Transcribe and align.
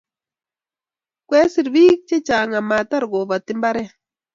Ngwesir 1.23 1.67
biik 1.73 1.99
chechang 2.09 2.51
amatar 2.59 3.03
kobati 3.11 3.51
mbaret 3.57 3.91